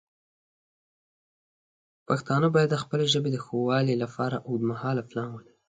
پښتانه 2.07 2.47
باید 2.55 2.69
د 2.71 2.77
خپلې 2.83 3.05
ژبې 3.13 3.29
د 3.33 3.37
ښه 3.45 3.55
والی 3.67 3.95
لپاره 4.03 4.35
اوږدمهاله 4.47 5.01
پلان 5.09 5.27
ولري. 5.31 5.55